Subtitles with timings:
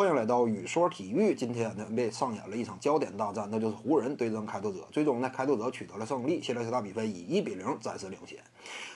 [0.00, 1.34] 欢迎来到雨说体育。
[1.34, 4.78] 今天呢上演了一场焦点大战，那就是湖人对阵开拓者。
[4.90, 8.38] 最终呢，开拓者取得了胜利，系列赛大比分以一比零暂时领先。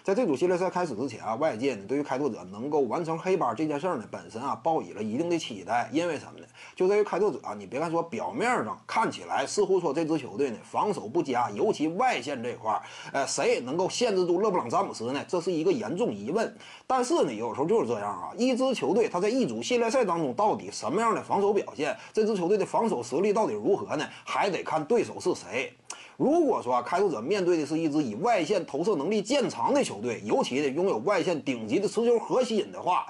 [0.03, 5.91] 在这组系列赛开始之前啊，外界呢对于开拓者能够完成黑八这件事儿呢，本身啊抱以了一定的期待。
[5.93, 6.47] 因为什么呢？
[6.75, 12.81] 就在于开拓者啊，你别看说表面上看起来似乎说这支球队呢防守不佳，尤其外线这块儿，
[13.13, 15.23] 呃，谁也能够限制住勒布朗詹姆斯呢？
[15.29, 16.57] 这是一个严重疑问。
[16.87, 20.71] 但是呢，有时候就是这样啊，一支球队他在一组系列赛当中到底。
[20.73, 21.97] 什么什么样的防守表现？
[22.13, 24.09] 这支球队的防守实力到底如何呢？
[24.25, 25.73] 还得看对手是谁。
[26.17, 33.05] 如果说开拓者面对的是一支以外线投射能力见长的球队，尤其的拥有外线顶级的持球核心的话，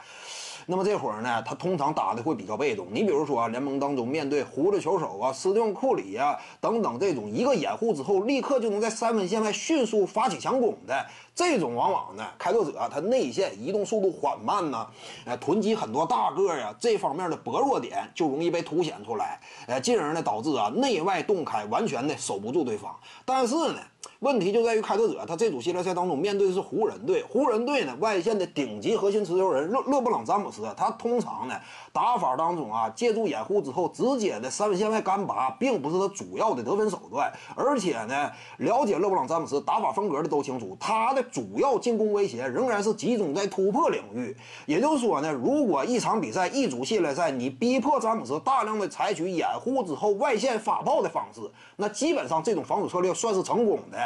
[0.67, 2.87] 那么这会儿呢，他通常打的会比较被动。
[2.91, 11.07] 你比如说啊，联盟当中面对胡子球手啊、斯蒂芬库里啊等等这种一个掩护之后，立刻就能在三分线外迅速发起强攻的。
[11.35, 14.87] 这种往往呢，开拓者他内线移动速度缓慢呢，
[15.25, 22.95] 呃，囤积很多大个呀，这方面的薄弱点就容易被凸显出来，呃，进而呢导致啊内外洞开，完全的守不住对方。
[23.25, 23.81] 但是呢。
[24.21, 27.23] 问题就在于开拓者，他这组系列赛当中面对的是湖人队。
[27.23, 31.55] 湖人队呢，外线的顶级核心持球人勒勒布朗詹姆斯，他通常呢
[31.93, 37.33] 打法当中啊，借助掩护之后直接的三分线外干拔，并不是他主要的得分手段。
[37.55, 44.37] 而且呢，了解勒布朗詹姆斯打法风格的都清楚，他的主要进攻威胁仍然是集中在突破领域。
[44.67, 51.41] 也就是说呢，如果一场比赛一组系列赛，你逼迫詹姆斯大量的采取掩护之后外线发炮的方式，
[51.77, 53.99] 那基本上这种防守策略算是成功的。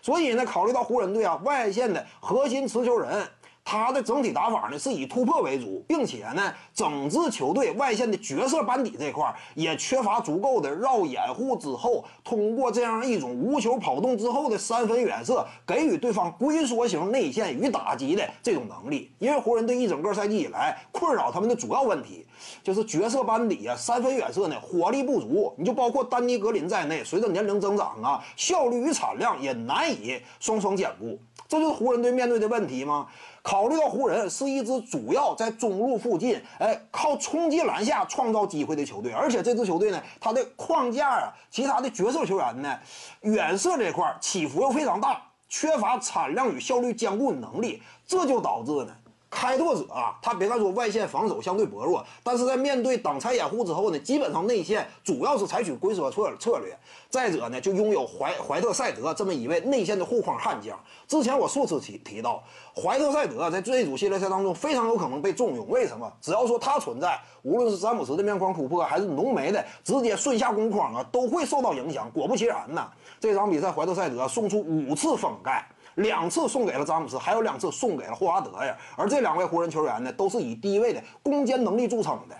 [0.00, 3.26] 所以呢，考虑到湖人队啊外线的核心持球人。
[3.64, 19.10] 他的整体打法呢是以突破为主，并且呢，整支球队外线的角色班底这块也缺乏足够的绕掩护之后，通过这样一种无球跑动之后的三分远射，给予对方龟缩型内线与打击的这种能力。
[19.18, 22.26] 因为湖人队一整个赛季以来困扰他们的主要问题
[22.62, 31.18] 就是角色班底啊三分远射呢火力不足，你就包括丹尼格林在内，随着年龄增长啊，效率与产量也难以双双兼顾。
[31.54, 33.06] 这就是湖人队面对的问题吗？
[33.42, 42.76] 考虑到湖人是一支主要在中路附近，哎，靠冲击篮下创造机会的球队，而且这支球队呢，它的框架啊，其他的角色球员呢，
[43.20, 48.96] 远射这块起伏又非常大，缺乏产量与效率兼顾的能力，这就导致呢。
[49.34, 56.74] 开拓者啊，他别看说外线防守相对薄弱，但是在面对挡拆掩护之后呢，基本上内线主要是采取龟缩策策略。
[57.10, 60.78] 再者呢，就拥有怀怀特塞德这么一位内线的护框悍将。
[61.06, 62.42] 之前我数次提提到，
[62.74, 65.68] 怀特塞德在这组系列赛当中非常有可能被重用。
[65.68, 66.10] 为什么？
[66.20, 72.10] 只要说他存在，无论是詹姆斯的面框突破，还是浓眉的直接顺下攻框啊，都会受到影响。
[72.12, 72.88] 果不其然呢，
[73.20, 75.66] 这场比赛怀特塞德送出五次封盖。
[75.96, 78.76] 两次送给了詹姆斯，还有两次送给了霍华德呀。
[78.96, 82.36] 而这两位湖人球员呢，都是以低位的攻坚能力著称的。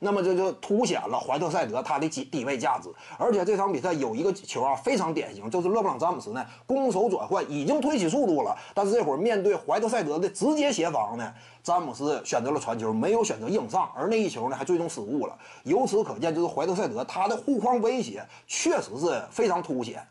[0.00, 2.88] 那么这就凸显了怀特塞德他的低低位价值。
[3.18, 11.34] 而且这场比赛有一个球啊，非常典型，就是勒布朗詹姆斯呢攻守转换已经推起速度了，但是这会儿面对怀特塞德的直接协防呢，
[11.64, 15.36] 詹姆斯选择了传球，没有选择硬上，而那一球呢还最终失误了。
[15.64, 20.06] 由此可见，就是怀特塞德他的护框威胁确实是非常凸显。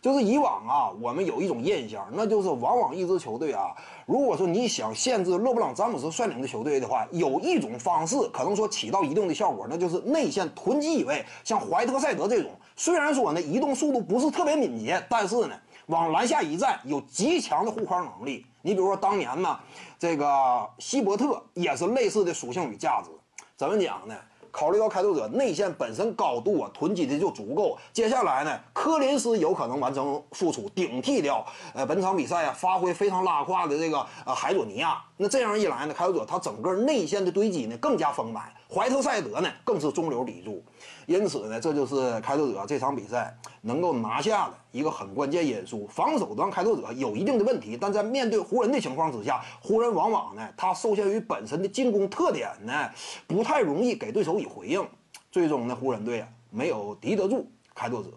[0.00, 15.54] 就是以往啊，我们有一种印象，那就是往往一支球队啊，如果说你想限制勒布朗詹姆斯率领的球队的话，有一种方式可能说起到一定的效果，那就是内线囤积一位，像怀特赛德这种，虽然说呢移动速度不是特别敏捷，但是呢
[15.86, 18.46] 往篮下一站有极强的护框能力。
[18.62, 19.58] 你比如说当年呢，
[19.98, 23.10] 这个希伯特也是类似的属性与价值，
[23.54, 24.14] 怎么讲呢？
[24.50, 31.44] 考虑到开拓者内线本身高度啊囤积的就足够，接下来呢，科林斯有可能完成复出，顶替掉
[31.74, 35.02] 呃本场比赛啊发挥非常拉胯的这个呃海佐尼亚。
[35.22, 40.64] 那这样一来呢，开拓者他整个内线的堆积呢更加丰满，怀特塞德呢更是中流砥柱，
[41.04, 45.86] 因此呢，这就是开拓者这场比赛能够拿下的一个很关键因素。
[45.88, 52.88] 防守端开拓者有一定的问题，但在面对湖人的情况之下，湖人往往呢他受限于本身的进攻特点呢，
[53.26, 54.88] 不太容易给对手以回应，
[55.30, 58.08] 最终呢湖人队啊没有敌得住开拓者。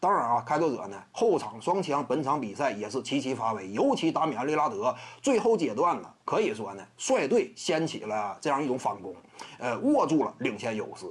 [0.00, 9.14] 当然啊，开拓者呢后场双枪，本场比赛也是齐齐发威，尤其达米安·利拉德最后阶段呢，可以说呢率队掀起了这样一种反攻，
[9.58, 11.06] 呃，握住了领先优势。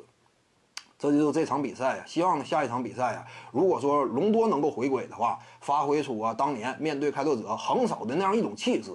[0.99, 8.91] 这就是这场比赛呀，希望下一场比赛呀，如果说隆多能够回归的话，发挥出啊当年面对开拓者横扫的那样一种气势，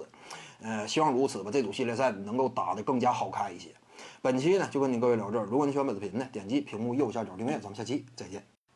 [0.61, 3.69] 呃，希望如此吧，这组系列赛能够打得更加好看一些。
[4.21, 8.52] 本期呢就跟您各位聊这儿，如果你喜欢本视频呢，点击屏幕右下角订阅，咱们下期再见。